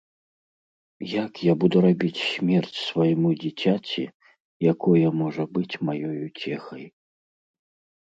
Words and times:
Як 1.23 1.33
я 1.47 1.53
буду 1.63 1.77
рабіць 1.87 2.23
смерць 2.31 2.73
свайму 2.87 3.29
дзіцяці, 3.45 4.03
якое 4.75 5.07
можа 5.23 5.43
быць 5.55 5.79
маёй 5.91 6.19
уцехай. 6.29 6.83